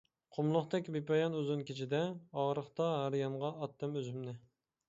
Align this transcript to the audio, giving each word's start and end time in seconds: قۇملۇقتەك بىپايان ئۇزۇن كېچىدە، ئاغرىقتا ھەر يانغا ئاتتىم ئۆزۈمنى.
قۇملۇقتەك 0.35 0.89
بىپايان 0.95 1.37
ئۇزۇن 1.41 1.61
كېچىدە، 1.67 2.01
ئاغرىقتا 2.07 2.91
ھەر 2.97 3.19
يانغا 3.23 3.55
ئاتتىم 3.59 3.99
ئۆزۈمنى. 4.01 4.39